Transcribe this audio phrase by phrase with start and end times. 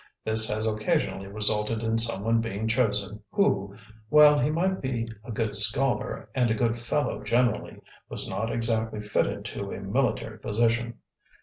[0.25, 3.75] This has occasionally resulted in someone being chosen who,
[4.09, 8.99] while he might be a good scholar and a good fellow generally, was not exactly
[9.01, 10.95] fitted to a military position.